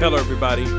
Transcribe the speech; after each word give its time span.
Hello, 0.00 0.16
everybody. 0.16 0.77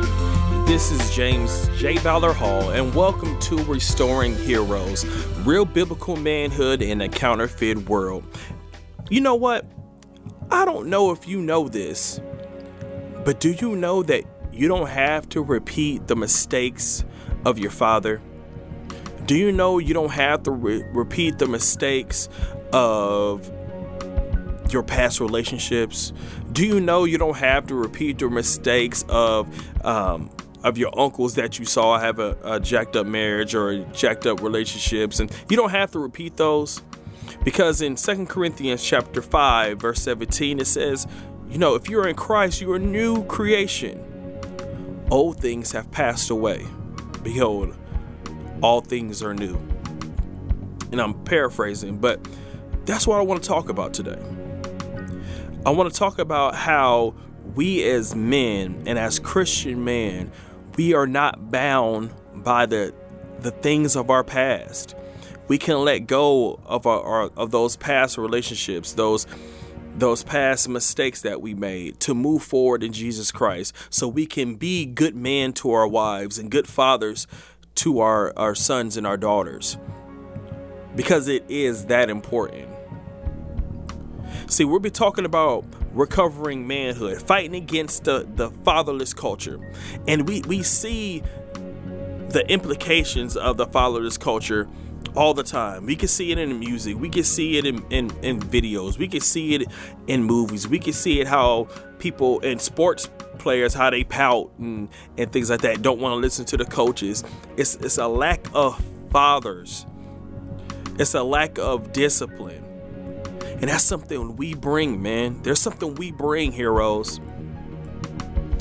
This 0.70 0.92
is 0.92 1.10
James 1.10 1.68
J. 1.78 1.98
Valor 1.98 2.32
Hall, 2.32 2.70
and 2.70 2.94
welcome 2.94 3.40
to 3.40 3.58
Restoring 3.64 4.36
Heroes 4.38 5.04
Real 5.38 5.66
Biblical 5.66 6.16
Manhood 6.16 6.84
in 6.84 7.02
a 7.02 7.10
Counterfeit 7.10 7.90
World. 7.90 8.24
You 9.10 9.22
know 9.22 9.34
what? 9.34 9.66
I 10.52 10.66
don't 10.66 10.88
know 10.88 11.10
if 11.10 11.28
you 11.28 11.42
know 11.42 11.68
this, 11.68 12.22
but 13.26 13.40
do 13.40 13.54
you 13.54 13.76
know 13.76 14.04
that 14.04 14.26
you 14.54 14.68
don't 14.68 14.90
have 14.90 15.28
to 15.30 15.42
repeat 15.42 16.06
the 16.06 16.16
mistakes 16.16 17.04
of 17.46 17.58
your 17.58 17.72
father? 17.72 18.22
Do 19.26 19.36
you 19.36 19.52
know 19.52 19.80
you 19.80 19.96
don't 19.96 20.12
have 20.12 20.44
to 20.44 20.52
re- 20.52 20.86
repeat 20.94 21.40
the 21.40 21.48
mistakes 21.48 22.30
of 22.74 23.52
your 24.72 24.84
past 24.84 25.20
relationships? 25.20 26.14
Do 26.52 26.64
you 26.64 26.80
know 26.80 27.06
you 27.06 27.18
don't 27.18 27.38
have 27.38 27.66
to 27.68 27.76
repeat 27.76 28.20
the 28.20 28.30
mistakes 28.30 29.04
of 29.10 29.50
um, 29.84 30.30
of 30.64 30.78
your 30.78 30.98
uncles 31.00 31.36
that 31.36 31.60
you 31.60 31.66
saw 31.66 31.98
have 31.98 32.20
a, 32.20 32.38
a 32.44 32.60
jacked 32.60 32.96
up 32.96 33.08
marriage 33.08 33.56
or 33.56 33.84
jacked 33.86 34.26
up 34.26 34.42
relationships, 34.42 35.20
and 35.20 35.32
you 35.50 35.58
don't 35.58 35.72
have 35.72 35.92
to 35.92 36.00
repeat 36.00 36.38
those? 36.38 36.82
Because 37.44 37.82
in 37.82 37.96
Second 37.96 38.28
Corinthians 38.28 38.84
chapter 38.84 39.22
5, 39.22 39.80
verse 39.80 40.02
17, 40.02 40.60
it 40.60 40.66
says, 40.66 41.08
you 41.50 41.58
know, 41.58 41.76
if 41.76 41.90
you're 41.90 42.08
in 42.08 42.16
Christ, 42.16 42.62
you're 42.62 42.76
a 42.76 42.80
new 42.80 43.24
creation. 43.26 44.06
Old 45.10 45.40
things 45.40 45.72
have 45.72 45.90
passed 45.92 46.30
away. 46.30 46.66
Behold, 47.24 47.76
all 48.62 48.82
things 48.82 49.24
are 49.24 49.34
new. 49.34 49.56
And 50.92 51.02
I'm 51.02 51.14
paraphrasing, 51.24 51.98
but 51.98 52.20
that's 52.86 53.08
what 53.08 53.18
I 53.18 53.22
want 53.22 53.42
to 53.42 53.48
talk 53.48 53.70
about 53.70 53.94
today. 53.94 54.20
I 55.66 55.72
want 55.72 55.92
to 55.92 55.98
talk 55.98 56.20
about 56.20 56.56
how 56.56 57.16
we 57.56 57.84
as 57.84 58.16
men 58.16 58.84
and 58.86 59.00
as 59.00 59.20
Christian 59.20 59.84
men, 59.84 60.32
we 60.78 60.94
are 60.94 61.08
not 61.08 61.52
bound 61.52 62.14
by 62.34 62.66
the 62.66 62.94
the 63.40 63.52
things 63.52 63.96
of 63.96 64.10
our 64.10 64.24
past. 64.24 64.96
We 65.48 65.58
can 65.58 65.84
let 65.84 66.00
go 66.00 66.60
of 66.66 66.86
our, 66.86 67.02
our 67.02 67.32
of 67.36 67.52
those 67.52 67.76
past 67.76 68.18
relationships, 68.18 68.94
those 68.94 69.26
those 69.96 70.24
past 70.24 70.70
mistakes 70.70 71.22
that 71.22 71.42
we 71.42 71.54
made 71.54 72.00
to 72.02 72.14
move 72.14 72.44
forward 72.44 72.84
in 72.84 72.94
Jesus 72.94 73.32
Christ 73.32 73.76
so 73.90 74.08
we 74.08 74.26
can 74.26 74.56
be 74.56 74.86
good 74.86 75.16
men 75.16 75.54
to 75.54 75.72
our 75.72 75.88
wives 75.88 76.38
and 76.38 76.50
good 76.50 76.68
fathers 76.68 77.28
to 77.76 78.00
our, 78.00 78.34
our 78.38 78.56
sons 78.56 78.98
and 78.98 79.06
our 79.08 79.18
daughters. 79.18 79.78
Because 80.96 81.28
it 81.28 81.44
is 81.50 81.86
that 81.86 82.10
important. 82.10 82.70
See, 84.48 84.66
we'll 84.66 84.80
be 84.80 84.90
talking 84.90 85.26
about 85.26 85.66
recovering 85.94 86.68
manhood, 86.68 87.22
fighting 87.22 87.56
against 87.56 88.04
the, 88.04 88.28
the 88.36 88.50
fatherless 88.50 89.14
culture. 89.14 89.60
And 90.08 90.28
we, 90.28 90.42
we 90.42 90.64
see 90.64 91.24
the 92.30 92.46
implications 92.48 93.36
of 93.36 93.58
the 93.58 93.66
fatherless 93.66 94.18
culture 94.18 94.68
all 95.16 95.34
the 95.34 95.44
time. 95.44 95.86
We 95.86 95.96
can 95.96 96.08
see 96.08 96.32
it 96.32 96.38
in 96.38 96.60
music, 96.60 96.98
we 96.98 97.10
can 97.10 97.24
see 97.24 97.58
it 97.58 97.66
in, 97.66 97.84
in, 97.92 98.12
in 98.24 98.40
videos, 98.40 98.98
we 98.98 99.08
can 99.08 99.22
see 99.22 99.56
it 99.56 99.68
in 100.08 100.24
movies, 100.24 100.68
we 100.68 100.80
can 100.80 100.94
see 100.94 101.20
it 101.20 101.28
how 101.28 101.68
people 101.98 102.40
in 102.42 102.60
sports 102.60 103.10
players 103.40 103.74
how 103.74 103.90
they 103.90 104.04
pout 104.04 104.52
and, 104.60 104.90
and 105.18 105.32
things 105.32 105.50
like 105.50 105.62
that 105.62 105.82
don't 105.82 106.00
want 106.00 106.12
to 106.12 106.18
listen 106.18 106.46
to 106.46 106.58
the 106.58 106.66
coaches. 106.66 107.24
It's 107.58 107.76
it's 107.76 107.98
a 107.98 108.08
lack 108.08 108.46
of 108.54 108.84
fathers. 109.12 109.86
It's 111.00 111.14
a 111.16 111.24
lack 111.24 111.58
of 111.58 111.94
discipline. 111.94 112.69
And 113.62 113.70
that's 113.70 113.84
something 113.84 114.38
we 114.38 114.54
bring, 114.54 115.02
man. 115.02 115.42
There's 115.44 115.60
something 115.60 115.96
we 115.96 116.12
bring, 116.12 116.54
heroes. 116.54 117.20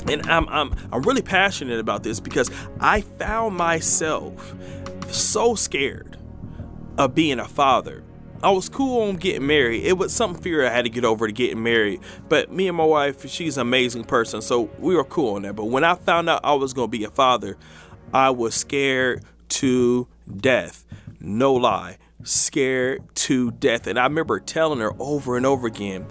And 0.07 0.25
I'm 0.29 0.47
I'm 0.49 0.75
I'm 0.91 1.01
really 1.03 1.21
passionate 1.21 1.79
about 1.79 2.03
this 2.03 2.19
because 2.19 2.51
I 2.79 3.01
found 3.01 3.55
myself 3.55 4.55
so 5.09 5.55
scared 5.55 6.17
of 6.97 7.15
being 7.15 7.39
a 7.39 7.47
father. 7.47 8.03
I 8.41 8.51
was 8.51 8.69
cool 8.69 9.09
on 9.09 9.15
getting 9.17 9.47
married. 9.47 9.83
It 9.85 9.97
was 9.97 10.13
some 10.13 10.33
fear 10.33 10.65
I 10.65 10.69
had 10.69 10.85
to 10.85 10.89
get 10.89 11.03
over 11.03 11.27
to 11.27 11.33
getting 11.33 11.61
married. 11.61 12.01
But 12.29 12.51
me 12.51 12.67
and 12.69 12.77
my 12.77 12.85
wife, 12.85 13.29
she's 13.29 13.57
an 13.57 13.61
amazing 13.61 14.05
person, 14.05 14.41
so 14.41 14.69
we 14.79 14.95
were 14.95 15.03
cool 15.03 15.35
on 15.35 15.41
that. 15.43 15.55
But 15.55 15.65
when 15.65 15.83
I 15.83 15.95
found 15.95 16.29
out 16.29 16.41
I 16.43 16.53
was 16.53 16.73
gonna 16.73 16.87
be 16.87 17.03
a 17.03 17.09
father, 17.09 17.57
I 18.13 18.31
was 18.31 18.55
scared 18.55 19.23
to 19.49 20.07
death. 20.37 20.85
No 21.19 21.53
lie 21.53 21.97
scared 22.23 23.03
to 23.15 23.51
death. 23.51 23.87
And 23.87 23.99
I 23.99 24.03
remember 24.03 24.39
telling 24.39 24.79
her 24.79 24.91
over 24.99 25.37
and 25.37 25.45
over 25.45 25.67
again, 25.67 26.03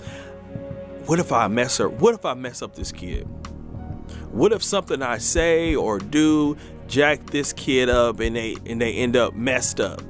what 1.06 1.18
if 1.18 1.32
I 1.32 1.48
mess 1.48 1.78
her? 1.78 1.88
What 1.88 2.14
if 2.14 2.24
I 2.24 2.34
mess 2.34 2.62
up 2.62 2.74
this 2.74 2.92
kid? 2.92 3.24
What 4.30 4.52
if 4.52 4.62
something 4.62 5.02
I 5.02 5.18
say 5.18 5.74
or 5.74 5.98
do 5.98 6.56
jack 6.86 7.30
this 7.30 7.52
kid 7.52 7.88
up 7.88 8.20
and 8.20 8.36
they 8.36 8.56
and 8.66 8.80
they 8.80 8.94
end 8.94 9.16
up 9.16 9.34
messed 9.34 9.80
up? 9.80 10.02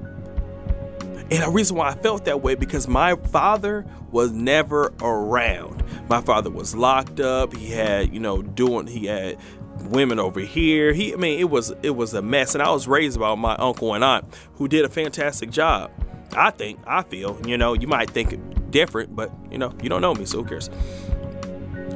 And 1.31 1.43
the 1.43 1.51
reason 1.51 1.77
why 1.77 1.91
I 1.91 1.95
felt 1.95 2.25
that 2.25 2.41
way 2.41 2.55
because 2.55 2.89
my 2.89 3.15
father 3.15 3.85
was 4.11 4.33
never 4.33 4.95
around. 5.01 5.85
My 6.09 6.23
father 6.23 6.49
was 6.49 6.75
locked 6.75 7.21
up. 7.21 7.55
He 7.55 7.71
had, 7.71 8.15
you 8.15 8.19
know, 8.19 8.41
doing 8.41 8.87
he 8.87 9.07
had 9.07 9.39
women 9.89 10.19
over 10.19 10.41
here. 10.41 10.93
He, 10.93 11.13
I 11.13 11.17
mean, 11.17 11.39
it 11.39 11.51
was 11.51 11.73
it 11.83 11.91
was 11.91 12.15
a 12.15 12.23
mess, 12.23 12.55
and 12.55 12.63
I 12.63 12.71
was 12.71 12.87
raised 12.87 13.19
by 13.19 13.35
my 13.35 13.55
uncle 13.57 13.95
and 13.95 14.05
aunt 14.05 14.25
who 14.55 14.69
did 14.69 14.85
a 14.85 14.89
fantastic 14.89 15.51
job. 15.51 15.91
I 16.37 16.51
think, 16.51 16.79
I 16.87 17.03
feel, 17.03 17.41
you 17.47 17.57
know, 17.57 17.73
you 17.73 17.89
might 17.89 18.11
think 18.11 18.71
different, 18.71 19.17
but 19.17 19.33
you 19.51 19.59
know, 19.59 19.73
you 19.83 19.89
don't 19.89 20.03
know 20.03 20.15
me, 20.15 20.27
so 20.27 20.43
who 20.43 20.49
cares? 20.49 20.69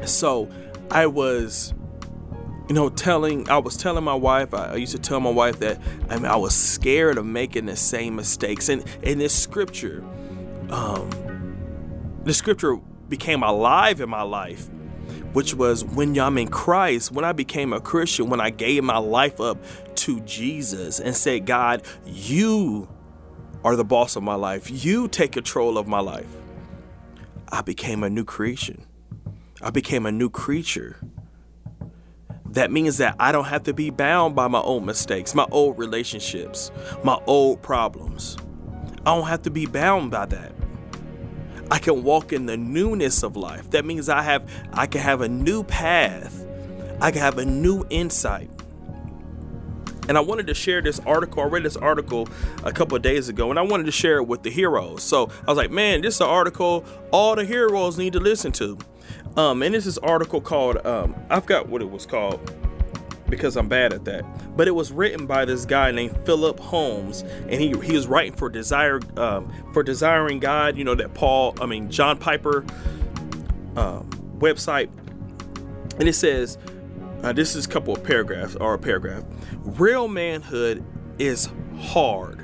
So, 0.05 0.49
I 0.91 1.07
was, 1.07 1.75
you 2.69 2.75
know, 2.75 2.89
telling, 2.89 3.49
I 3.51 3.59
was 3.59 3.77
telling 3.77 4.05
my 4.05 4.15
wife, 4.15 4.55
I, 4.55 4.77
used 4.77 4.93
to 4.93 4.99
tell 4.99 5.21
my 5.21 5.31
wife 5.31 5.59
that 5.59 5.81
I 6.09 6.17
mean, 6.17 6.27
I 6.27 6.37
was 6.37 6.55
scared 6.55 7.19
of 7.19 7.27
making 7.27 7.67
the 7.67 7.77
same 7.77 8.17
mistakes, 8.17 8.69
and 8.69 8.85
in 9.03 9.19
this 9.19 9.35
scripture, 9.35 10.03
um, 10.71 11.11
the 12.25 12.33
scripture 12.33 12.77
became 13.09 13.43
alive 13.43 14.01
in 14.01 14.09
my 14.09 14.23
life 14.23 14.69
which 15.33 15.55
was 15.55 15.85
when 15.85 16.19
I'm 16.19 16.39
in 16.39 16.49
Christ, 16.49 17.13
when 17.13 17.25
I 17.25 17.33
became 17.33 17.73
a 17.73 17.81
Christian, 17.81 18.29
when 18.29 18.41
I 18.41 18.51
gave 18.51 18.85
my 18.85 18.99
life 18.99 19.41
up 19.41 19.59
to 19.97 20.21
Jesus 20.21 21.01
and 21.01 21.17
said, 21.17 21.47
God, 21.47 21.83
you 22.05 22.89
are 23.65 23.77
the 23.77 23.85
boss 23.85 24.17
of 24.17 24.23
my 24.23 24.35
life. 24.35 24.71
You 24.71 25.09
take 25.09 25.33
control 25.33 25.79
of 25.79 25.87
my 25.87 26.01
life. 26.01 26.27
I 27.51 27.63
became 27.63 28.03
a 28.03 28.11
new 28.11 28.25
creation. 28.25 28.85
I 29.61 29.71
became 29.71 30.07
a 30.07 30.13
new 30.13 30.31
creature. 30.31 30.99
That 32.47 32.71
means 32.71 32.99
that 32.99 33.17
I 33.19 33.33
don't 33.33 33.47
have 33.47 33.63
to 33.65 33.73
be 33.73 33.91
bound 33.91 34.35
by 34.35 34.49
my 34.49 34.59
old 34.59 34.85
mistakes, 34.85 35.35
my 35.35 35.47
old 35.51 35.79
relationships, 35.79 36.71
my 37.03 37.19
old 37.27 37.63
problems. 37.63 38.37
I 39.07 39.15
don't 39.15 39.27
have 39.27 39.43
to 39.43 39.51
be 39.51 39.67
bound 39.67 40.11
by 40.11 40.27
that. 40.27 40.53
I 41.73 41.79
can 41.79 42.03
walk 42.03 42.35
in 42.35 42.45
the 42.45 42.59
newness 42.59 43.23
of 43.23 43.35
life. 43.35 43.71
That 43.71 43.87
means 43.87 44.11
I 44.11 44.21
have 44.21 44.47
I 44.75 44.87
can 44.87 45.01
have 45.01 45.23
a 45.23 45.29
new 45.29 45.65
path. 45.65 46.45
I 47.01 47.11
can 47.11 47.23
have 47.23 47.39
a 47.39 47.47
new 47.47 47.87
insight. 47.89 48.51
And 50.07 50.19
I 50.19 50.21
wanted 50.21 50.49
to 50.49 50.55
share 50.55 50.83
this 50.83 51.01
article. 51.07 51.43
I 51.43 51.47
read 51.47 51.63
this 51.63 51.79
article 51.79 52.29
a 52.63 52.73
couple 52.73 52.95
of 52.95 53.03
days 53.03 53.31
ago 53.31 53.49
and 53.49 53.59
I 53.59 53.63
wanted 53.63 53.87
to 53.87 53.91
share 53.91 54.19
it 54.19 54.25
with 54.25 54.43
the 54.43 54.51
heroes. 54.51 55.03
So 55.03 55.31
I 55.47 55.47
was 55.47 55.57
like, 55.57 55.71
man, 55.71 56.03
this 56.03 56.17
is 56.17 56.21
an 56.21 56.27
article 56.27 56.85
all 57.11 57.35
the 57.37 57.47
heroes 57.47 57.97
need 57.97 58.13
to 58.13 58.21
listen 58.21 58.53
to. 58.53 58.77
Um, 59.39 59.63
and 59.63 59.75
this 59.75 59.87
is 59.87 59.97
article 59.97 60.43
called 60.43 60.85
um, 60.85 61.15
I 61.31 61.41
forgot 61.41 61.71
what 61.71 61.81
it 61.81 61.91
was 61.91 62.05
called 62.05 62.51
because 63.33 63.57
I'm 63.57 63.67
bad 63.67 63.95
at 63.95 64.05
that. 64.05 64.27
But 64.59 64.69
it 64.69 64.73
was 64.73 64.93
written 64.93 65.27
by 65.27 65.47
this 65.47 65.65
guy 65.65 65.91
named 65.91 66.15
Philip 66.27 66.61
Holmes, 66.61 67.23
and 67.23 67.55
he 67.55 67.69
he 67.83 67.95
was 67.95 68.07
writing 68.07 68.35
for 68.35 68.51
Desire 68.51 69.01
um, 69.17 69.51
for 69.73 69.83
Desiring 69.83 70.39
God. 70.39 70.77
You 70.77 70.85
know 70.85 70.95
that 70.95 71.15
Paul, 71.15 71.55
I 71.59 71.65
mean 71.65 71.91
John 71.91 72.19
Piper 72.19 72.63
um, 73.75 74.11
website, 74.39 74.91
and 75.99 76.07
it 76.07 76.13
says 76.13 76.59
uh, 77.23 77.33
this 77.33 77.57
is 77.57 77.65
a 77.65 77.69
couple 77.71 77.95
of 77.95 78.05
paragraphs 78.05 78.55
or 78.55 78.75
a 78.75 78.79
paragraph. 78.79 79.25
Real 79.65 80.09
manhood 80.09 80.85
is 81.19 81.49
hard. 81.79 82.39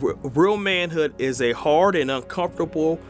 R- 0.00 0.14
real 0.22 0.56
manhood 0.56 1.16
is 1.18 1.42
a 1.42 1.50
hard 1.50 1.96
and 1.96 2.12
uncomfortable 2.12 3.00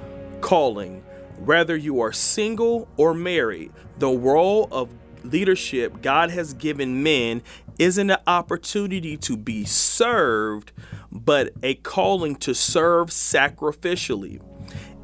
calling. 0.40 1.02
Whether 1.44 1.76
you 1.76 2.00
are 2.00 2.12
single 2.12 2.88
or 2.96 3.12
married, 3.12 3.70
the 3.98 4.08
role 4.08 4.66
of 4.72 4.88
leadership 5.30 6.02
God 6.02 6.30
has 6.30 6.54
given 6.54 7.02
men 7.02 7.42
isn't 7.78 8.10
an 8.10 8.18
opportunity 8.26 9.16
to 9.18 9.36
be 9.36 9.64
served, 9.64 10.72
but 11.12 11.52
a 11.62 11.74
calling 11.74 12.36
to 12.36 12.54
serve 12.54 13.08
sacrificially. 13.08 14.40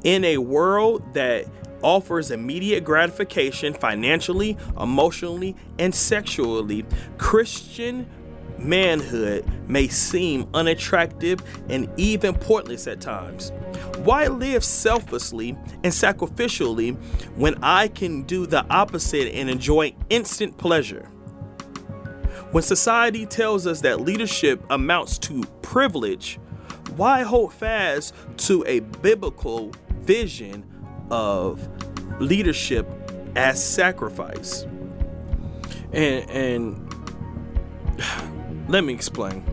In 0.04 0.24
a 0.24 0.38
world 0.38 1.14
that 1.14 1.46
offers 1.82 2.30
immediate 2.30 2.84
gratification 2.84 3.74
financially, 3.74 4.56
emotionally, 4.80 5.56
and 5.78 5.94
sexually, 5.94 6.84
Christian 7.18 8.08
manhood 8.64 9.44
may 9.68 9.88
seem 9.88 10.48
unattractive 10.54 11.40
and 11.68 11.88
even 11.96 12.34
pointless 12.34 12.86
at 12.86 13.00
times. 13.00 13.52
Why 13.98 14.26
live 14.26 14.64
selflessly 14.64 15.50
and 15.84 15.92
sacrificially 15.92 16.96
when 17.36 17.62
I 17.62 17.88
can 17.88 18.22
do 18.22 18.46
the 18.46 18.64
opposite 18.68 19.32
and 19.34 19.48
enjoy 19.48 19.94
instant 20.10 20.58
pleasure? 20.58 21.08
When 22.50 22.62
society 22.62 23.24
tells 23.24 23.66
us 23.66 23.80
that 23.80 24.00
leadership 24.00 24.62
amounts 24.70 25.18
to 25.20 25.42
privilege, 25.62 26.38
why 26.96 27.22
hold 27.22 27.54
fast 27.54 28.14
to 28.38 28.64
a 28.66 28.80
biblical 28.80 29.72
vision 30.00 30.64
of 31.10 31.66
leadership 32.20 32.86
as 33.36 33.62
sacrifice? 33.64 34.66
And, 35.92 36.30
and 36.30 36.94
let 38.68 38.84
me 38.84 38.92
explain. 38.92 39.44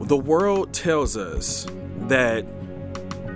The 0.00 0.16
world 0.16 0.72
tells 0.72 1.16
us 1.16 1.66
that 2.08 2.46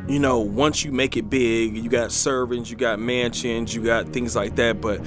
you 0.07 0.19
know, 0.19 0.39
once 0.39 0.85
you 0.85 0.93
make 0.93 1.17
it 1.17 1.31
big, 1.31 1.77
you 1.77 1.89
got 1.89 2.13
servants, 2.13 2.71
you 2.71 2.77
got 2.77 2.99
mansions, 2.99 3.75
you 3.75 3.83
got 3.83 4.11
things 4.11 4.37
like 4.37 4.57
that. 4.57 4.81
But 4.81 5.01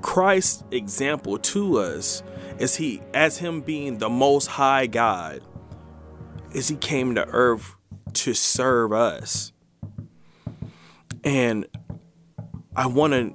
Christ's 0.00 0.62
example 0.70 1.38
to 1.38 1.78
us 1.78 2.22
is 2.58 2.76
he, 2.76 3.00
as 3.14 3.38
him 3.38 3.62
being 3.62 3.98
the 3.98 4.08
most 4.08 4.46
high 4.46 4.86
God, 4.86 5.40
is 6.52 6.68
he 6.68 6.76
came 6.76 7.14
to 7.16 7.26
earth 7.28 7.76
to 8.14 8.34
serve 8.34 8.92
us. 8.92 9.52
And 11.24 11.66
I 12.76 12.86
want 12.86 13.12
to 13.12 13.34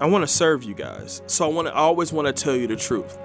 I 0.00 0.06
want 0.06 0.22
to 0.22 0.28
serve 0.28 0.64
you 0.64 0.74
guys. 0.74 1.22
So 1.26 1.48
I 1.48 1.52
want 1.52 1.68
to 1.68 1.74
I 1.74 1.78
always 1.78 2.12
want 2.12 2.26
to 2.26 2.32
tell 2.32 2.56
you 2.56 2.66
the 2.66 2.76
truth. 2.76 3.16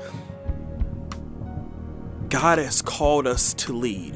God 2.30 2.58
has 2.58 2.82
called 2.82 3.26
us 3.26 3.54
to 3.56 3.74
lead. 3.74 4.16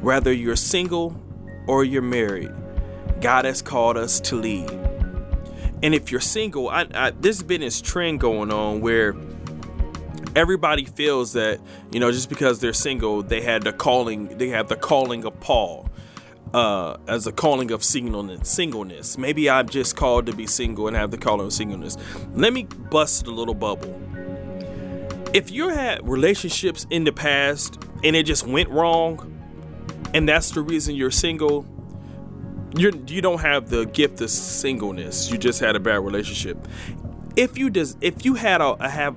Whether 0.00 0.32
you're 0.32 0.56
single 0.56 1.20
or 1.66 1.84
you're 1.84 2.02
married, 2.02 2.50
God 3.20 3.44
has 3.44 3.62
called 3.62 3.96
us 3.96 4.20
to 4.22 4.36
lead. 4.36 4.70
And 5.82 5.94
if 5.94 6.10
you're 6.10 6.20
single, 6.20 6.68
I, 6.68 6.86
I, 6.94 7.10
there's 7.10 7.42
been 7.42 7.60
this 7.60 7.80
trend 7.80 8.20
going 8.20 8.52
on 8.52 8.80
where 8.80 9.14
everybody 10.36 10.84
feels 10.84 11.32
that 11.32 11.60
you 11.90 12.00
know 12.00 12.12
just 12.12 12.28
because 12.28 12.60
they're 12.60 12.72
single, 12.72 13.22
they 13.22 13.40
had 13.40 13.62
the 13.62 13.72
calling, 13.72 14.36
they 14.38 14.48
have 14.48 14.68
the 14.68 14.76
calling 14.76 15.24
of 15.24 15.38
Paul 15.40 15.88
uh, 16.52 16.96
as 17.06 17.26
a 17.26 17.32
calling 17.32 17.70
of 17.70 17.84
singleness. 17.84 18.48
Singleness. 18.48 19.16
Maybe 19.16 19.48
I'm 19.48 19.68
just 19.68 19.96
called 19.96 20.26
to 20.26 20.34
be 20.34 20.46
single 20.46 20.88
and 20.88 20.96
have 20.96 21.10
the 21.10 21.18
calling 21.18 21.46
of 21.46 21.52
singleness. 21.52 21.96
Let 22.34 22.52
me 22.52 22.64
bust 22.64 23.26
a 23.26 23.30
little 23.30 23.54
bubble. 23.54 24.09
If 25.32 25.50
you 25.50 25.68
had 25.68 26.08
relationships 26.08 26.86
in 26.90 27.04
the 27.04 27.12
past 27.12 27.78
and 28.02 28.16
it 28.16 28.24
just 28.24 28.46
went 28.46 28.68
wrong, 28.68 29.36
and 30.12 30.28
that's 30.28 30.50
the 30.50 30.62
reason 30.62 30.94
you're 30.94 31.10
single 31.10 31.66
you're 32.76 32.92
you 33.08 33.20
don't 33.20 33.40
have 33.40 33.68
the 33.68 33.84
gift 33.84 34.20
of 34.20 34.30
singleness 34.30 35.28
you 35.28 35.36
just 35.36 35.58
had 35.58 35.74
a 35.74 35.80
bad 35.80 35.98
relationship 35.98 36.68
if 37.36 37.58
you 37.58 37.68
does 37.68 37.96
if 38.00 38.24
you 38.24 38.34
had 38.34 38.60
a, 38.60 38.74
a 38.84 38.88
have 38.88 39.16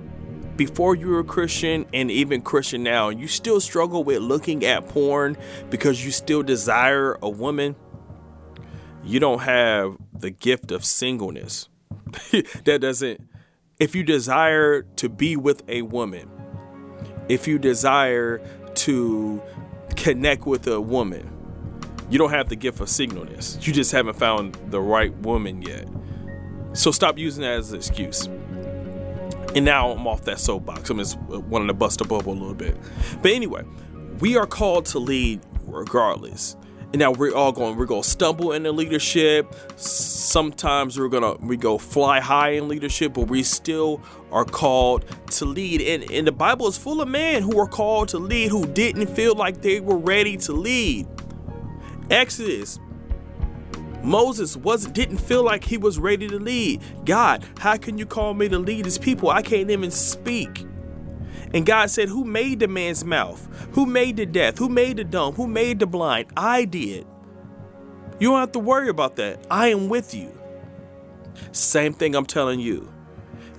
before 0.56 0.94
you 0.94 1.08
were 1.08 1.20
a 1.20 1.24
Christian 1.24 1.86
and 1.92 2.10
even 2.10 2.40
Christian 2.40 2.82
now, 2.82 3.08
you 3.08 3.26
still 3.26 3.60
struggle 3.60 4.04
with 4.04 4.20
looking 4.22 4.64
at 4.64 4.88
porn 4.88 5.36
because 5.70 6.04
you 6.04 6.10
still 6.10 6.42
desire 6.42 7.18
a 7.22 7.28
woman, 7.28 7.74
you 9.02 9.18
don't 9.20 9.40
have 9.40 9.96
the 10.12 10.30
gift 10.30 10.70
of 10.70 10.84
singleness. 10.84 11.68
that 12.64 12.78
doesn't, 12.80 13.20
if 13.84 13.94
you 13.94 14.02
desire 14.02 14.80
to 14.96 15.10
be 15.10 15.36
with 15.36 15.62
a 15.68 15.82
woman, 15.82 16.30
if 17.28 17.46
you 17.46 17.58
desire 17.58 18.38
to 18.74 19.42
connect 19.94 20.46
with 20.46 20.66
a 20.66 20.80
woman. 20.80 21.30
You 22.08 22.16
don't 22.18 22.30
have 22.30 22.48
the 22.48 22.56
gift 22.56 22.80
of 22.80 22.88
singleness. 22.88 23.58
You 23.60 23.74
just 23.74 23.92
haven't 23.92 24.16
found 24.16 24.56
the 24.68 24.80
right 24.80 25.14
woman 25.18 25.60
yet. 25.60 25.86
So 26.72 26.90
stop 26.90 27.18
using 27.18 27.42
that 27.42 27.58
as 27.58 27.72
an 27.72 27.76
excuse. 27.76 28.24
And 29.54 29.66
now 29.66 29.90
I'm 29.90 30.06
off 30.06 30.22
that 30.22 30.40
soapbox. 30.40 30.88
I'm 30.88 30.96
just 30.96 31.18
wanting 31.20 31.68
to 31.68 31.74
bust 31.74 32.00
a 32.00 32.04
bubble 32.04 32.32
a 32.32 32.38
little 32.38 32.54
bit. 32.54 32.78
But 33.20 33.32
anyway, 33.32 33.64
we 34.18 34.38
are 34.38 34.46
called 34.46 34.86
to 34.86 34.98
lead 34.98 35.40
regardless. 35.66 36.56
And 36.94 37.00
now 37.00 37.10
we're 37.10 37.34
all 37.34 37.52
going, 37.52 37.76
we're 37.76 37.84
gonna 37.84 38.02
stumble 38.02 38.52
in 38.52 38.62
the 38.62 38.72
leadership. 38.72 39.54
Sometimes 40.34 40.98
we're 40.98 41.06
gonna 41.06 41.34
we 41.34 41.56
go 41.56 41.78
fly 41.78 42.18
high 42.18 42.54
in 42.54 42.66
leadership, 42.66 43.12
but 43.14 43.28
we 43.28 43.44
still 43.44 44.02
are 44.32 44.44
called 44.44 45.04
to 45.30 45.44
lead. 45.44 45.80
And, 45.80 46.10
and 46.10 46.26
the 46.26 46.32
Bible 46.32 46.66
is 46.66 46.76
full 46.76 47.00
of 47.00 47.06
men 47.06 47.44
who 47.44 47.56
are 47.56 47.68
called 47.68 48.08
to 48.08 48.18
lead 48.18 48.50
who 48.50 48.66
didn't 48.66 49.06
feel 49.06 49.36
like 49.36 49.62
they 49.62 49.78
were 49.78 49.96
ready 49.96 50.36
to 50.38 50.52
lead. 50.52 51.06
Exodus. 52.10 52.80
Moses 54.02 54.56
wasn't 54.56 54.96
didn't 54.96 55.18
feel 55.18 55.44
like 55.44 55.62
he 55.62 55.78
was 55.78 56.00
ready 56.00 56.26
to 56.26 56.40
lead. 56.40 56.82
God, 57.04 57.44
how 57.60 57.76
can 57.76 57.96
you 57.96 58.04
call 58.04 58.34
me 58.34 58.48
to 58.48 58.58
lead 58.58 58.86
his 58.86 58.98
people? 58.98 59.30
I 59.30 59.40
can't 59.40 59.70
even 59.70 59.92
speak. 59.92 60.66
And 61.52 61.64
God 61.64 61.90
said, 61.90 62.08
Who 62.08 62.24
made 62.24 62.58
the 62.58 62.66
man's 62.66 63.04
mouth? 63.04 63.46
Who 63.74 63.86
made 63.86 64.16
the 64.16 64.26
deaf? 64.26 64.58
Who 64.58 64.68
made 64.68 64.96
the 64.96 65.04
dumb? 65.04 65.34
Who 65.34 65.46
made 65.46 65.78
the 65.78 65.86
blind? 65.86 66.26
I 66.36 66.64
did. 66.64 67.06
You 68.24 68.30
don't 68.30 68.40
have 68.40 68.52
to 68.52 68.58
worry 68.58 68.88
about 68.88 69.16
that. 69.16 69.46
I 69.50 69.68
am 69.68 69.90
with 69.90 70.14
you. 70.14 70.32
Same 71.52 71.92
thing 71.92 72.14
I'm 72.14 72.24
telling 72.24 72.58
you. 72.58 72.90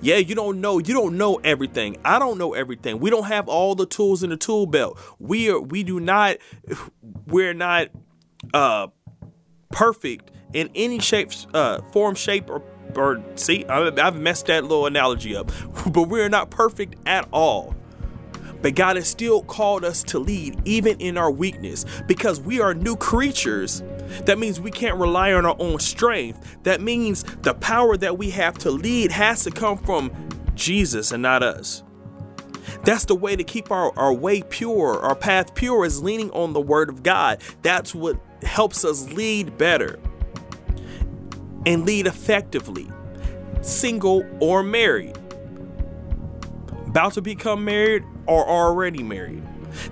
Yeah, 0.00 0.16
you 0.16 0.34
don't 0.34 0.60
know. 0.60 0.78
You 0.78 0.92
don't 0.92 1.16
know 1.16 1.36
everything. 1.36 1.98
I 2.04 2.18
don't 2.18 2.36
know 2.36 2.52
everything. 2.52 2.98
We 2.98 3.08
don't 3.08 3.26
have 3.26 3.46
all 3.46 3.76
the 3.76 3.86
tools 3.86 4.24
in 4.24 4.30
the 4.30 4.36
tool 4.36 4.66
belt. 4.66 4.98
We 5.20 5.50
are. 5.50 5.60
We 5.60 5.84
do 5.84 6.00
not. 6.00 6.38
We're 7.28 7.54
not 7.54 7.90
uh, 8.52 8.88
perfect 9.70 10.32
in 10.52 10.68
any 10.74 10.98
shape, 10.98 11.30
uh, 11.54 11.82
form, 11.92 12.16
shape, 12.16 12.50
or 12.50 12.60
or 12.96 13.22
see. 13.36 13.64
I've 13.66 14.16
messed 14.16 14.46
that 14.46 14.64
little 14.64 14.86
analogy 14.86 15.36
up. 15.36 15.52
But 15.92 16.08
we're 16.08 16.28
not 16.28 16.50
perfect 16.50 16.96
at 17.06 17.28
all. 17.32 17.76
But 18.62 18.74
God 18.74 18.96
has 18.96 19.06
still 19.06 19.42
called 19.42 19.84
us 19.84 20.02
to 20.04 20.18
lead 20.18 20.60
even 20.64 21.00
in 21.00 21.16
our 21.16 21.30
weakness 21.30 21.84
because 22.08 22.40
we 22.40 22.60
are 22.60 22.74
new 22.74 22.96
creatures. 22.96 23.84
That 24.24 24.38
means 24.38 24.60
we 24.60 24.70
can't 24.70 24.96
rely 24.96 25.32
on 25.32 25.46
our 25.46 25.56
own 25.58 25.78
strength. 25.78 26.58
That 26.62 26.80
means 26.80 27.22
the 27.22 27.54
power 27.54 27.96
that 27.96 28.18
we 28.18 28.30
have 28.30 28.58
to 28.58 28.70
lead 28.70 29.10
has 29.12 29.44
to 29.44 29.50
come 29.50 29.78
from 29.78 30.10
Jesus 30.54 31.12
and 31.12 31.22
not 31.22 31.42
us. 31.42 31.82
That's 32.82 33.04
the 33.04 33.14
way 33.14 33.36
to 33.36 33.44
keep 33.44 33.70
our, 33.70 33.96
our 33.98 34.12
way 34.12 34.42
pure, 34.42 35.00
our 35.00 35.14
path 35.14 35.54
pure 35.54 35.84
is 35.84 36.02
leaning 36.02 36.30
on 36.30 36.52
the 36.52 36.60
word 36.60 36.88
of 36.88 37.02
God. 37.02 37.42
That's 37.62 37.94
what 37.94 38.20
helps 38.42 38.84
us 38.84 39.10
lead 39.12 39.56
better 39.58 39.98
and 41.64 41.84
lead 41.84 42.06
effectively, 42.06 42.88
single 43.60 44.24
or 44.40 44.62
married. 44.62 45.16
About 46.86 47.14
to 47.14 47.22
become 47.22 47.64
married 47.64 48.04
or 48.26 48.46
already 48.48 49.02
married. 49.02 49.42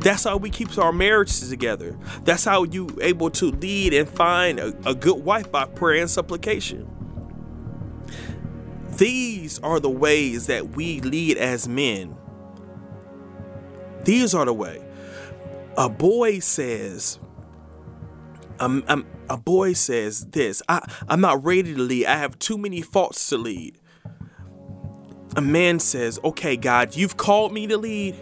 That's 0.00 0.24
how 0.24 0.36
we 0.36 0.50
keep 0.50 0.76
our 0.78 0.92
marriages 0.92 1.48
together. 1.50 1.96
That's 2.22 2.44
how 2.44 2.64
you 2.64 2.88
able 3.00 3.30
to 3.30 3.50
lead 3.50 3.94
and 3.94 4.08
find 4.08 4.58
a, 4.58 4.74
a 4.88 4.94
good 4.94 5.24
wife 5.24 5.50
by 5.50 5.66
prayer 5.66 6.00
and 6.00 6.10
supplication. 6.10 6.90
These 8.96 9.58
are 9.60 9.80
the 9.80 9.90
ways 9.90 10.46
that 10.46 10.70
we 10.70 11.00
lead 11.00 11.36
as 11.36 11.68
men. 11.68 12.16
These 14.04 14.34
are 14.34 14.44
the 14.44 14.52
way. 14.52 14.84
A 15.76 15.88
boy 15.88 16.38
says, 16.38 17.18
a 18.60 19.36
boy 19.36 19.72
says 19.72 20.26
this 20.26 20.62
I, 20.68 20.86
I'm 21.08 21.20
not 21.20 21.42
ready 21.44 21.74
to 21.74 21.80
lead. 21.80 22.06
I 22.06 22.18
have 22.18 22.38
too 22.38 22.56
many 22.56 22.82
faults 22.82 23.28
to 23.30 23.38
lead 23.38 23.78
a 25.36 25.40
man 25.40 25.78
says, 25.78 26.18
Okay, 26.24 26.56
God, 26.56 26.96
you've 26.96 27.16
called 27.16 27.52
me 27.52 27.66
to 27.66 27.76
lead. 27.76 28.16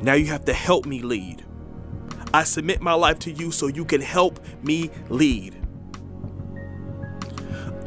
Now 0.00 0.14
you 0.14 0.26
have 0.26 0.44
to 0.46 0.52
help 0.52 0.86
me 0.86 1.00
lead. 1.00 1.44
I 2.32 2.44
submit 2.44 2.80
my 2.80 2.94
life 2.94 3.18
to 3.20 3.32
you 3.32 3.50
so 3.52 3.68
you 3.68 3.84
can 3.84 4.00
help 4.00 4.44
me 4.62 4.90
lead. 5.08 5.54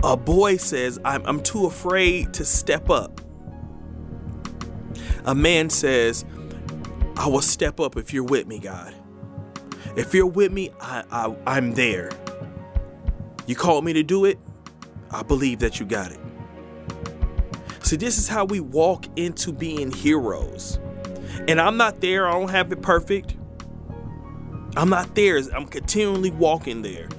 A 0.04 0.16
boy 0.16 0.58
says, 0.58 1.00
I'm, 1.04 1.26
I'm 1.26 1.42
too 1.42 1.66
afraid 1.66 2.34
to 2.36 2.46
step 2.46 2.90
up. 2.90 3.20
A 5.26 5.36
man 5.36 5.70
says, 5.70 6.24
I 7.18 7.28
will 7.28 7.42
step 7.42 7.80
up 7.80 7.98
if 7.98 8.14
you're 8.14 8.24
with 8.24 8.48
me, 8.48 8.60
God. 8.60 8.96
If 9.98 10.14
you're 10.14 10.28
with 10.28 10.52
me, 10.52 10.70
I, 10.80 11.04
I, 11.12 11.36
I'm 11.46 11.74
there. 11.74 12.12
You 13.48 13.56
called 13.56 13.84
me 13.84 13.94
to 13.94 14.04
do 14.04 14.26
it, 14.26 14.40
I 15.12 15.24
believe 15.24 15.60
that 15.60 15.80
you 15.80 15.86
got 15.86 16.12
it. 16.12 16.20
See, 17.82 17.96
this 17.96 18.18
is 18.18 18.28
how 18.28 18.46
we 18.46 18.60
walk 18.60 19.06
into 19.16 19.52
being 19.52 19.92
heroes. 19.92 20.80
And 21.48 21.60
I'm 21.62 21.78
not 21.78 22.02
there, 22.02 22.28
I 22.28 22.32
don't 22.32 22.50
have 22.50 22.72
it 22.72 22.82
perfect. 22.82 23.36
I'm 24.76 24.90
not 24.90 25.16
there, 25.16 25.38
I'm 25.54 25.66
continually 25.66 26.32
walking 26.32 26.82
there. 26.82 27.10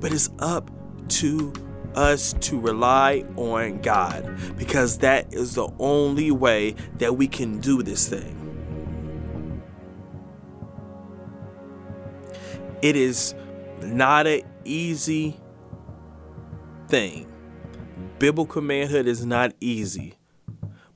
But 0.00 0.12
it's 0.12 0.30
up 0.38 0.70
to 1.08 1.52
us 1.94 2.34
to 2.40 2.60
rely 2.60 3.24
on 3.36 3.80
God 3.80 4.38
because 4.56 4.98
that 4.98 5.32
is 5.32 5.54
the 5.54 5.68
only 5.78 6.30
way 6.30 6.74
that 6.98 7.16
we 7.16 7.26
can 7.26 7.60
do 7.60 7.82
this 7.82 8.08
thing. 8.08 8.34
It 12.82 12.94
is 12.94 13.34
not 13.82 14.26
an 14.26 14.42
easy 14.64 15.40
thing. 16.88 17.26
Biblical 18.18 18.62
manhood 18.62 19.06
is 19.06 19.24
not 19.26 19.52
easy, 19.60 20.14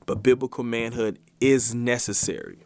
but 0.05 0.23
biblical 0.23 0.63
manhood 0.63 1.19
is 1.43 1.75
necessary 1.75 2.57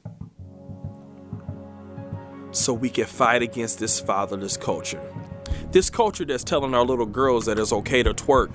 so 2.51 2.71
we 2.71 2.91
can 2.91 3.05
fight 3.05 3.41
against 3.41 3.79
this 3.79 3.99
fatherless 3.99 4.55
culture. 4.55 5.01
This 5.71 5.89
culture 5.89 6.25
that's 6.25 6.43
telling 6.43 6.75
our 6.75 6.85
little 6.85 7.07
girls 7.07 7.47
that 7.47 7.57
it's 7.57 7.73
okay 7.73 8.03
to 8.03 8.13
twerk, 8.13 8.53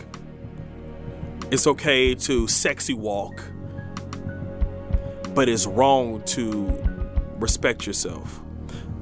it's 1.50 1.66
okay 1.66 2.14
to 2.14 2.46
sexy 2.46 2.94
walk, 2.94 3.42
but 5.34 5.48
it's 5.48 5.66
wrong 5.66 6.22
to 6.26 6.66
respect 7.40 7.84
yourself. 7.84 8.40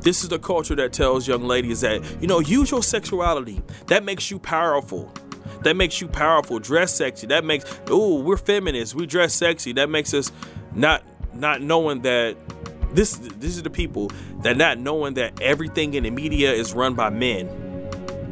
This 0.01 0.23
is 0.23 0.31
the 0.31 0.39
culture 0.39 0.75
that 0.77 0.95
tells 0.95 1.29
young 1.29 1.45
ladies 1.45 1.83
that, 1.83 2.03
you 2.23 2.29
know, 2.29 2.41
use 2.41 2.71
your 2.71 2.83
sexuality. 2.83 3.61
That 3.89 4.05
makes 4.05 4.31
you 4.31 4.39
powerful. 4.39 5.13
That 5.65 5.77
makes 5.77 6.01
you 6.01 6.09
powerful. 6.09 6.59
Dress 6.59 6.95
sexy. 6.95 7.27
That 7.27 7.45
makes, 7.45 7.67
oh, 7.89 8.23
we're 8.23 8.39
feminists. 8.39 8.95
We 8.95 9.05
dress 9.05 9.35
sexy. 9.35 9.75
That 9.75 9.91
makes 9.91 10.15
us 10.15 10.33
not 10.75 11.05
not 11.41 11.63
knowing 11.63 12.03
that 12.03 12.37
this 12.93 13.17
this 13.17 13.57
is 13.57 13.63
the 13.63 13.71
people 13.71 14.11
that 14.43 14.57
not 14.57 14.79
knowing 14.79 15.15
that 15.15 15.41
everything 15.41 15.95
in 15.95 16.03
the 16.05 16.11
media 16.11 16.53
is 16.53 16.75
run 16.75 16.95
by 16.95 17.11
men. 17.11 17.49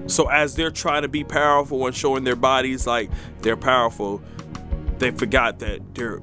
So 0.08 0.28
as 0.28 0.54
they're 0.54 0.70
trying 0.70 1.02
to 1.02 1.08
be 1.08 1.22
powerful 1.22 1.86
and 1.86 1.94
showing 1.94 2.24
their 2.24 2.36
bodies 2.36 2.86
like 2.86 3.10
they're 3.40 3.56
powerful, 3.56 4.22
they 4.98 5.10
forgot 5.10 5.58
that 5.60 5.94
they're 5.94 6.20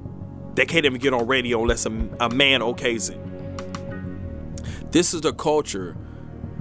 they 0.56 0.66
can't 0.66 0.86
even 0.86 1.00
get 1.00 1.14
on 1.14 1.28
radio 1.28 1.62
unless 1.62 1.86
a, 1.86 1.90
a 2.20 2.30
man 2.30 2.62
okays 2.62 3.12
it. 3.12 4.92
This 4.92 5.14
is 5.14 5.22
the 5.22 5.34
culture 5.34 5.98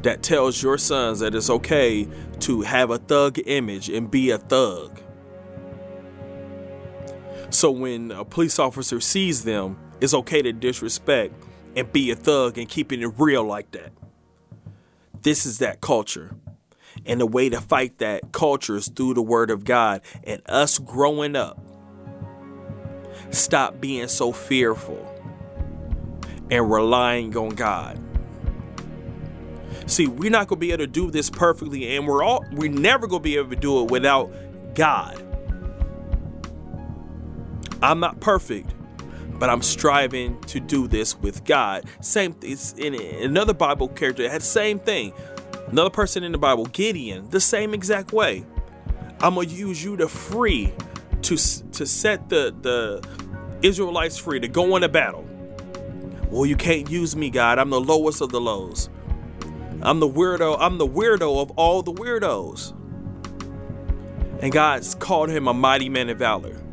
that 0.02 0.22
tells 0.22 0.62
your 0.62 0.76
sons 0.76 1.20
that 1.20 1.34
it's 1.34 1.48
okay 1.48 2.08
to 2.40 2.62
have 2.62 2.90
a 2.90 2.98
thug 2.98 3.38
image 3.46 3.88
and 3.88 4.10
be 4.10 4.30
a 4.30 4.38
thug. 4.38 5.00
So 7.50 7.70
when 7.70 8.10
a 8.10 8.24
police 8.24 8.58
officer 8.58 9.00
sees 9.00 9.44
them, 9.44 9.78
it's 10.00 10.14
okay 10.14 10.42
to 10.42 10.52
disrespect 10.52 11.34
and 11.76 11.92
be 11.92 12.10
a 12.10 12.16
thug 12.16 12.58
and 12.58 12.68
keeping 12.68 13.02
it 13.02 13.12
real 13.18 13.44
like 13.44 13.70
that. 13.72 13.92
This 15.22 15.46
is 15.46 15.58
that 15.58 15.80
culture. 15.80 16.36
And 17.06 17.20
the 17.20 17.26
way 17.26 17.48
to 17.48 17.60
fight 17.60 17.98
that 17.98 18.32
culture 18.32 18.76
is 18.76 18.88
through 18.88 19.14
the 19.14 19.22
word 19.22 19.50
of 19.50 19.64
God 19.64 20.02
and 20.24 20.40
us 20.46 20.78
growing 20.78 21.34
up. 21.34 21.58
Stop 23.30 23.80
being 23.80 24.08
so 24.08 24.32
fearful 24.32 25.10
and 26.50 26.70
relying 26.70 27.36
on 27.36 27.50
God. 27.50 27.98
See, 29.86 30.06
we're 30.06 30.30
not 30.30 30.48
gonna 30.48 30.60
be 30.60 30.70
able 30.70 30.84
to 30.84 30.86
do 30.86 31.10
this 31.10 31.30
perfectly, 31.30 31.96
and 31.96 32.06
we're 32.06 32.22
all 32.22 32.44
we're 32.52 32.70
never 32.70 33.06
gonna 33.06 33.20
be 33.20 33.36
able 33.36 33.50
to 33.50 33.56
do 33.56 33.82
it 33.82 33.90
without 33.90 34.32
God. 34.74 35.20
I'm 37.82 38.00
not 38.00 38.20
perfect, 38.20 38.74
but 39.44 39.50
I'm 39.50 39.60
striving 39.60 40.40
to 40.44 40.58
do 40.58 40.88
this 40.88 41.18
with 41.18 41.44
God. 41.44 41.84
Same 42.00 42.32
thing 42.32 42.52
it's 42.52 42.72
in 42.78 42.94
another 42.94 43.52
Bible 43.52 43.88
character 43.88 44.26
had 44.26 44.42
same 44.42 44.78
thing. 44.78 45.12
Another 45.66 45.90
person 45.90 46.24
in 46.24 46.32
the 46.32 46.38
Bible, 46.38 46.64
Gideon, 46.64 47.28
the 47.28 47.40
same 47.40 47.74
exact 47.74 48.10
way. 48.10 48.46
I'm 49.20 49.34
gonna 49.34 49.46
use 49.46 49.84
you 49.84 49.98
to 49.98 50.08
free 50.08 50.72
to 51.20 51.36
to 51.36 51.84
set 51.84 52.30
the 52.30 52.54
the 52.58 53.06
Israelites 53.60 54.16
free 54.16 54.40
to 54.40 54.48
go 54.48 54.76
into 54.76 54.88
battle. 54.88 55.28
Well, 56.30 56.46
you 56.46 56.56
can't 56.56 56.88
use 56.88 57.14
me, 57.14 57.28
God. 57.28 57.58
I'm 57.58 57.68
the 57.68 57.82
lowest 57.82 58.22
of 58.22 58.30
the 58.30 58.40
lows. 58.40 58.88
I'm 59.82 60.00
the 60.00 60.08
weirdo. 60.08 60.56
I'm 60.58 60.78
the 60.78 60.88
weirdo 60.88 61.42
of 61.42 61.50
all 61.50 61.82
the 61.82 61.92
weirdos. 61.92 62.72
And 64.40 64.50
God's 64.50 64.94
called 64.94 65.28
him 65.28 65.48
a 65.48 65.52
mighty 65.52 65.90
man 65.90 66.08
of 66.08 66.16
valor. 66.16 66.63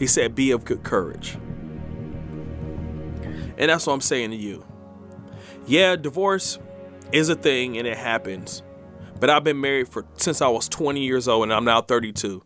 He 0.00 0.06
said, 0.06 0.34
Be 0.34 0.50
of 0.50 0.64
good 0.64 0.82
courage. 0.82 1.36
And 3.58 3.68
that's 3.68 3.86
what 3.86 3.92
I'm 3.92 4.00
saying 4.00 4.30
to 4.30 4.36
you. 4.36 4.64
Yeah, 5.66 5.94
divorce 5.94 6.58
is 7.12 7.28
a 7.28 7.34
thing 7.34 7.76
and 7.76 7.86
it 7.86 7.98
happens. 7.98 8.62
But 9.20 9.28
I've 9.28 9.44
been 9.44 9.60
married 9.60 9.88
for 9.88 10.06
since 10.16 10.40
I 10.40 10.48
was 10.48 10.70
20 10.70 11.04
years 11.04 11.28
old 11.28 11.44
and 11.44 11.52
I'm 11.52 11.66
now 11.66 11.82
32. 11.82 12.42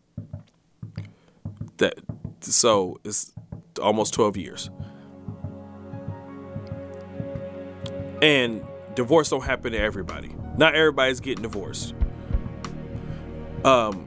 That 1.77 1.95
so 2.41 2.99
it's 3.05 3.33
almost 3.81 4.15
12 4.15 4.37
years. 4.37 4.71
And 8.21 8.67
divorce 8.97 9.31
don't 9.31 9.45
happen 9.45 9.71
to 9.73 9.79
everybody. 9.79 10.35
Not 10.57 10.75
everybody's 10.75 11.21
getting 11.21 11.43
divorced. 11.43 11.95
Um, 13.65 14.07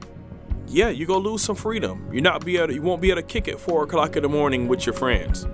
yeah, 0.68 0.88
you 0.88 1.06
go 1.06 1.18
lose 1.18 1.42
some 1.42 1.56
freedom. 1.56 2.08
You're 2.12 2.22
not 2.22 2.44
be 2.44 2.56
able 2.56 2.68
to, 2.68 2.74
you 2.74 2.82
won't 2.82 3.00
be 3.00 3.10
able 3.10 3.22
to 3.22 3.26
kick 3.26 3.48
it 3.48 3.58
four 3.58 3.84
o'clock 3.84 4.16
in 4.16 4.22
the 4.22 4.28
morning 4.28 4.68
with 4.68 4.86
your 4.86 4.94
friends. 4.94 5.46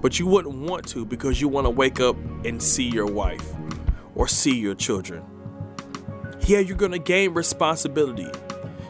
But 0.00 0.18
you 0.18 0.26
wouldn't 0.26 0.54
want 0.54 0.86
to 0.88 1.04
because 1.04 1.40
you 1.40 1.48
want 1.48 1.66
to 1.66 1.70
wake 1.70 2.00
up 2.00 2.16
and 2.44 2.62
see 2.62 2.88
your 2.88 3.06
wife 3.06 3.46
or 4.14 4.28
see 4.28 4.54
your 4.54 4.74
children. 4.74 5.24
Yeah, 6.46 6.58
you're 6.58 6.76
gonna 6.76 6.98
gain 6.98 7.34
responsibility. 7.34 8.30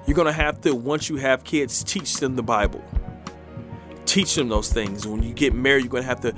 You're 0.07 0.17
gonna 0.17 0.33
have 0.33 0.61
to, 0.63 0.75
once 0.75 1.09
you 1.09 1.17
have 1.17 1.45
kids, 1.45 1.83
teach 1.85 2.17
them 2.19 2.37
the 2.37 2.43
Bible. 2.43 2.85
Teach 4.07 4.35
them 4.35 4.49
those 4.49 4.73
things. 4.73 5.07
When 5.07 5.23
you 5.23 5.33
get 5.33 5.55
married, 5.55 5.85
you're 5.85 5.91
gonna 5.91 6.05
have 6.05 6.21
to 6.21 6.35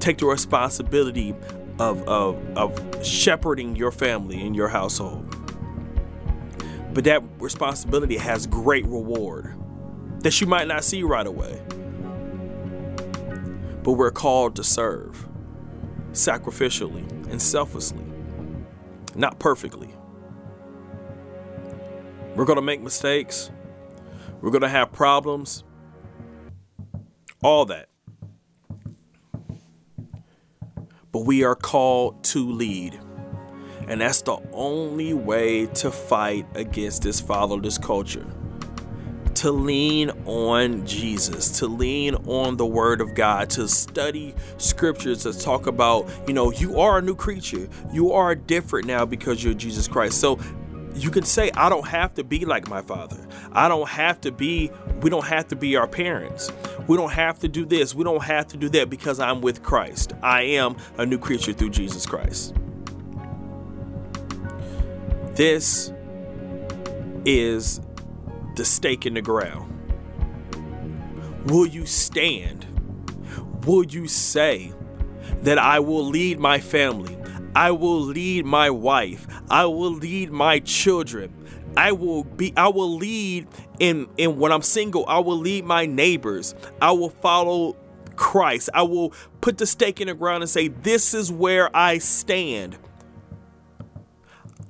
take 0.00 0.18
the 0.18 0.26
responsibility 0.26 1.34
of, 1.78 2.06
of, 2.08 2.56
of 2.56 3.06
shepherding 3.06 3.76
your 3.76 3.90
family 3.90 4.44
and 4.46 4.54
your 4.54 4.68
household. 4.68 5.25
But 6.96 7.04
that 7.04 7.22
responsibility 7.38 8.16
has 8.16 8.46
great 8.46 8.86
reward 8.86 9.54
that 10.20 10.40
you 10.40 10.46
might 10.46 10.66
not 10.66 10.82
see 10.82 11.02
right 11.02 11.26
away. 11.26 11.60
But 13.82 13.92
we're 13.92 14.10
called 14.10 14.56
to 14.56 14.64
serve 14.64 15.28
sacrificially 16.12 17.06
and 17.30 17.42
selflessly, 17.42 18.06
not 19.14 19.38
perfectly. 19.38 19.94
We're 22.34 22.46
going 22.46 22.56
to 22.56 22.62
make 22.62 22.80
mistakes. 22.80 23.50
We're 24.40 24.50
going 24.50 24.62
to 24.62 24.68
have 24.70 24.90
problems. 24.90 25.64
All 27.42 27.66
that. 27.66 27.90
but 31.12 31.24
we 31.26 31.44
are 31.44 31.54
called 31.54 32.24
to 32.24 32.50
lead. 32.50 33.00
And 33.88 34.00
that's 34.00 34.22
the 34.22 34.38
only 34.52 35.14
way 35.14 35.66
to 35.66 35.90
fight 35.90 36.46
against 36.54 37.02
this 37.02 37.20
fatherless 37.20 37.78
culture. 37.78 38.26
To 39.34 39.52
lean 39.52 40.10
on 40.24 40.86
Jesus, 40.86 41.58
to 41.58 41.66
lean 41.66 42.14
on 42.26 42.56
the 42.56 42.66
Word 42.66 43.00
of 43.00 43.14
God, 43.14 43.50
to 43.50 43.68
study 43.68 44.34
scriptures, 44.56 45.22
to 45.24 45.38
talk 45.38 45.66
about, 45.66 46.08
you 46.26 46.32
know, 46.32 46.50
you 46.50 46.80
are 46.80 46.98
a 46.98 47.02
new 47.02 47.14
creature. 47.14 47.68
You 47.92 48.12
are 48.12 48.34
different 48.34 48.86
now 48.86 49.04
because 49.04 49.44
you're 49.44 49.54
Jesus 49.54 49.86
Christ. 49.86 50.20
So 50.20 50.38
you 50.94 51.10
can 51.10 51.24
say, 51.24 51.50
I 51.52 51.68
don't 51.68 51.86
have 51.86 52.14
to 52.14 52.24
be 52.24 52.46
like 52.46 52.68
my 52.68 52.80
father. 52.80 53.18
I 53.52 53.68
don't 53.68 53.88
have 53.88 54.20
to 54.22 54.32
be, 54.32 54.70
we 55.02 55.10
don't 55.10 55.26
have 55.26 55.46
to 55.48 55.56
be 55.56 55.76
our 55.76 55.86
parents. 55.86 56.50
We 56.88 56.96
don't 56.96 57.12
have 57.12 57.38
to 57.40 57.48
do 57.48 57.66
this. 57.66 57.94
We 57.94 58.04
don't 58.04 58.22
have 58.22 58.48
to 58.48 58.56
do 58.56 58.68
that 58.70 58.88
because 58.88 59.20
I'm 59.20 59.42
with 59.42 59.62
Christ. 59.62 60.14
I 60.22 60.42
am 60.42 60.76
a 60.96 61.04
new 61.04 61.18
creature 61.18 61.52
through 61.52 61.70
Jesus 61.70 62.06
Christ. 62.06 62.54
This 65.36 65.92
is 67.26 67.82
the 68.54 68.64
stake 68.64 69.04
in 69.04 69.12
the 69.12 69.20
ground. 69.20 69.70
Will 71.44 71.66
you 71.66 71.84
stand? 71.84 72.66
Will 73.66 73.84
you 73.84 74.08
say 74.08 74.72
that 75.42 75.58
I 75.58 75.80
will 75.80 76.06
lead 76.06 76.38
my 76.38 76.58
family? 76.58 77.18
I 77.54 77.70
will 77.72 78.00
lead 78.00 78.46
my 78.46 78.70
wife. 78.70 79.26
I 79.50 79.66
will 79.66 79.92
lead 79.92 80.32
my 80.32 80.58
children. 80.60 81.34
I 81.76 81.92
will 81.92 82.24
be 82.24 82.54
I 82.56 82.68
will 82.68 82.96
lead 82.96 83.46
in 83.78 84.08
in 84.16 84.38
when 84.38 84.52
I'm 84.52 84.62
single. 84.62 85.04
I 85.06 85.18
will 85.18 85.36
lead 85.36 85.66
my 85.66 85.84
neighbors. 85.84 86.54
I 86.80 86.92
will 86.92 87.10
follow 87.10 87.76
Christ. 88.16 88.70
I 88.72 88.84
will 88.84 89.12
put 89.42 89.58
the 89.58 89.66
stake 89.66 90.00
in 90.00 90.08
the 90.08 90.14
ground 90.14 90.44
and 90.44 90.50
say 90.50 90.68
this 90.68 91.12
is 91.12 91.30
where 91.30 91.74
I 91.76 91.98
stand. 91.98 92.78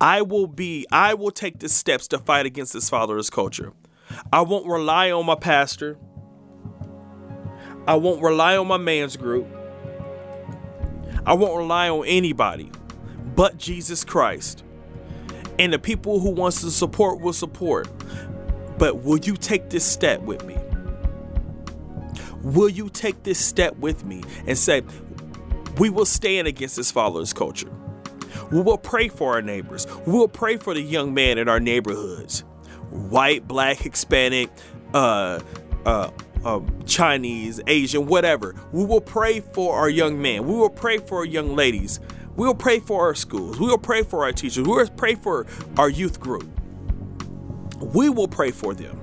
I 0.00 0.22
will 0.22 0.46
be 0.46 0.86
I 0.92 1.14
will 1.14 1.30
take 1.30 1.58
the 1.58 1.68
steps 1.68 2.08
to 2.08 2.18
fight 2.18 2.46
against 2.46 2.72
this 2.72 2.88
fatherless 2.88 3.30
culture. 3.30 3.72
I 4.32 4.42
won't 4.42 4.66
rely 4.66 5.10
on 5.10 5.26
my 5.26 5.34
pastor. 5.34 5.98
I 7.86 7.94
won't 7.94 8.22
rely 8.22 8.56
on 8.56 8.66
my 8.66 8.76
man's 8.76 9.16
group. 9.16 9.46
I 11.24 11.34
won't 11.34 11.56
rely 11.56 11.88
on 11.88 12.06
anybody 12.06 12.70
but 13.36 13.58
Jesus 13.58 14.02
Christ. 14.02 14.64
And 15.58 15.72
the 15.72 15.78
people 15.78 16.20
who 16.20 16.30
wants 16.30 16.62
to 16.62 16.70
support 16.70 17.20
will 17.20 17.32
support. 17.32 17.88
But 18.78 19.02
will 19.04 19.18
you 19.18 19.36
take 19.36 19.70
this 19.70 19.84
step 19.84 20.20
with 20.22 20.44
me? 20.44 20.56
Will 22.42 22.68
you 22.68 22.88
take 22.88 23.22
this 23.22 23.38
step 23.38 23.76
with 23.76 24.04
me 24.04 24.22
and 24.46 24.56
say, 24.56 24.82
we 25.78 25.90
will 25.90 26.04
stand 26.04 26.48
against 26.48 26.76
this 26.76 26.90
followers 26.90 27.32
culture? 27.32 27.70
We 28.50 28.60
will 28.60 28.78
pray 28.78 29.08
for 29.08 29.34
our 29.34 29.42
neighbors. 29.42 29.86
We 30.06 30.12
will 30.12 30.28
pray 30.28 30.56
for 30.56 30.74
the 30.74 30.82
young 30.82 31.14
man 31.14 31.38
in 31.38 31.48
our 31.48 31.60
neighborhoods 31.60 32.44
white, 32.90 33.46
black, 33.46 33.78
Hispanic, 33.78 34.50
uh, 34.94 35.40
uh, 35.84 36.10
uh, 36.44 36.60
Chinese, 36.84 37.60
Asian, 37.66 38.06
whatever. 38.06 38.54
We 38.72 38.84
will 38.84 39.00
pray 39.00 39.40
for 39.40 39.76
our 39.76 39.88
young 39.88 40.20
men. 40.20 40.46
We 40.46 40.54
will 40.54 40.70
pray 40.70 40.98
for 40.98 41.18
our 41.18 41.24
young 41.24 41.54
ladies. 41.54 42.00
We 42.36 42.46
will 42.46 42.54
pray 42.54 42.80
for 42.80 43.02
our 43.02 43.14
schools. 43.14 43.58
We 43.58 43.66
will 43.66 43.78
pray 43.78 44.02
for 44.02 44.24
our 44.24 44.32
teachers. 44.32 44.66
We 44.66 44.74
will 44.74 44.88
pray 44.88 45.14
for 45.14 45.46
our 45.76 45.88
youth 45.88 46.20
group. 46.20 46.48
We 47.80 48.08
will 48.08 48.28
pray 48.28 48.50
for 48.50 48.74
them. 48.74 49.00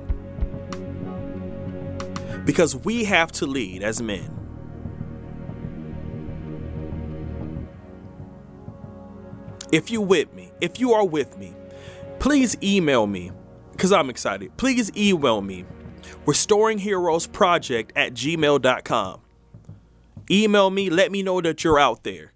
Because 2.46 2.76
we 2.76 3.06
have 3.06 3.32
to 3.34 3.46
lead 3.46 3.84
as 3.84 4.02
men. 4.02 4.33
If 9.74 9.90
you 9.90 10.02
with 10.02 10.32
me, 10.36 10.52
if 10.62 10.80
you 10.80 10.94
are 10.94 11.04
with 11.04 11.36
me, 11.40 11.52
please 12.20 12.56
email 12.62 13.08
me 13.08 13.32
because 13.72 13.92
I'm 13.92 14.08
excited. 14.12 14.56
Please 14.56 14.96
email 14.96 15.42
me 15.42 15.66
restoringheroesproject 16.28 17.90
at 17.96 18.14
gmail.com. 18.14 19.22
Email 20.30 20.70
me, 20.70 20.92
let 20.92 21.12
me 21.12 21.24
know 21.24 21.42
that 21.42 21.64
you're 21.64 21.80
out 21.80 22.04
there. 22.04 22.34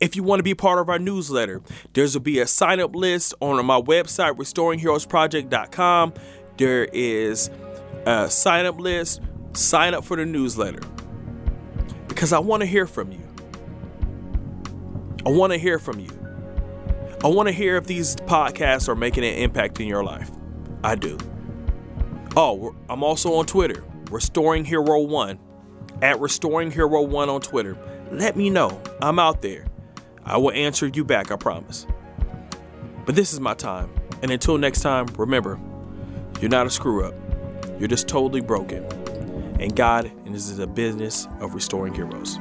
If 0.00 0.16
you 0.16 0.22
want 0.22 0.40
to 0.40 0.42
be 0.42 0.54
part 0.54 0.78
of 0.78 0.90
our 0.90 0.98
newsletter, 0.98 1.62
there's 1.94 2.12
will 2.12 2.20
be 2.20 2.40
a 2.40 2.46
sign 2.46 2.78
up 2.78 2.94
list 2.94 3.32
on 3.40 3.64
my 3.64 3.80
website, 3.80 4.36
restoringheroesproject.com. 4.36 6.12
There 6.58 6.84
is 6.92 7.48
a 8.04 8.28
sign 8.28 8.66
up 8.66 8.78
list. 8.78 9.22
Sign 9.54 9.94
up 9.94 10.04
for 10.04 10.18
the 10.18 10.26
newsletter 10.26 10.86
because 12.06 12.34
I 12.34 12.38
want 12.38 12.60
to 12.60 12.66
hear 12.66 12.86
from 12.86 13.12
you. 13.12 13.26
I 15.24 15.30
want 15.30 15.54
to 15.54 15.58
hear 15.58 15.78
from 15.78 16.00
you. 16.00 16.25
I 17.26 17.28
want 17.28 17.48
to 17.48 17.52
hear 17.52 17.74
if 17.74 17.88
these 17.88 18.14
podcasts 18.14 18.88
are 18.88 18.94
making 18.94 19.24
an 19.24 19.34
impact 19.34 19.80
in 19.80 19.88
your 19.88 20.04
life. 20.04 20.30
I 20.84 20.94
do. 20.94 21.18
Oh, 22.36 22.76
I'm 22.88 23.02
also 23.02 23.34
on 23.34 23.46
Twitter, 23.46 23.82
Restoring 24.12 24.64
Hero 24.64 25.00
One, 25.00 25.40
at 26.02 26.20
Restoring 26.20 26.70
Hero 26.70 27.02
One 27.02 27.28
on 27.28 27.40
Twitter. 27.40 27.76
Let 28.12 28.36
me 28.36 28.48
know. 28.48 28.80
I'm 29.02 29.18
out 29.18 29.42
there. 29.42 29.66
I 30.24 30.36
will 30.36 30.52
answer 30.52 30.86
you 30.86 31.04
back, 31.04 31.32
I 31.32 31.36
promise. 31.36 31.84
But 33.04 33.16
this 33.16 33.32
is 33.32 33.40
my 33.40 33.54
time. 33.54 33.90
And 34.22 34.30
until 34.30 34.56
next 34.56 34.82
time, 34.82 35.06
remember, 35.18 35.58
you're 36.40 36.48
not 36.48 36.68
a 36.68 36.70
screw 36.70 37.04
up. 37.04 37.14
You're 37.80 37.88
just 37.88 38.06
totally 38.06 38.40
broken. 38.40 38.84
And 39.58 39.74
God 39.74 40.12
and 40.24 40.32
this 40.32 40.48
is 40.48 40.60
a 40.60 40.66
business 40.68 41.26
of 41.40 41.54
restoring 41.54 41.92
heroes. 41.92 42.38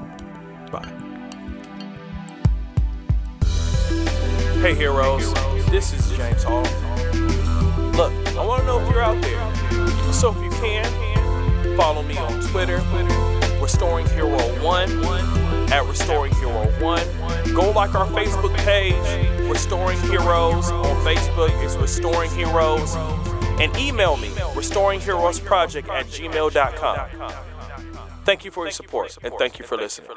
Bye. 0.71 1.14
Hey 4.65 4.73
heroes, 4.73 5.31
this 5.69 5.93
is 5.93 6.17
James 6.17 6.41
Hall. 6.41 6.63
Look, 7.91 8.11
I 8.35 8.43
want 8.43 8.61
to 8.61 8.65
know 8.65 8.79
if 8.79 8.89
you're 8.89 9.03
out 9.03 9.21
there. 9.21 10.11
So 10.11 10.33
if 10.35 10.43
you 10.43 10.49
can, 10.59 11.77
follow 11.77 12.01
me 12.01 12.17
on 12.17 12.41
Twitter, 12.41 12.77
Restoring 13.61 14.07
Hero 14.07 14.39
1 14.63 15.71
at 15.71 15.85
Restoring 15.85 16.33
Hero 16.37 16.65
1. 16.81 17.53
Go 17.53 17.69
like 17.73 17.93
our 17.93 18.07
Facebook 18.07 18.57
page, 18.65 18.95
Restoring 19.47 20.01
Heroes 20.01 20.71
on 20.71 20.95
Facebook. 21.05 21.63
is 21.63 21.77
Restoring 21.77 22.31
Heroes. 22.31 22.95
And 23.61 23.77
email 23.77 24.17
me, 24.17 24.29
restoringheroesproject 24.29 25.89
at 25.89 26.07
gmail.com. 26.07 27.33
Thank 28.23 28.43
you 28.43 28.49
for 28.49 28.65
your 28.65 28.71
support 28.71 29.15
and 29.21 29.31
thank 29.37 29.59
you 29.59 29.65
for 29.65 29.77
listening. 29.77 30.09